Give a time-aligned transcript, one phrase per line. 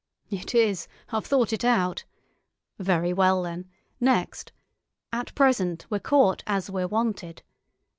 [0.31, 2.05] "It is; I've thought it out.
[2.79, 4.51] Very well, then—next;
[5.13, 7.43] at present we're caught as we're wanted.